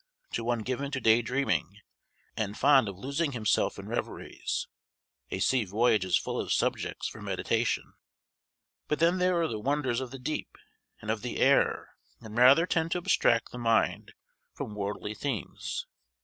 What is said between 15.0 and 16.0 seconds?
themes.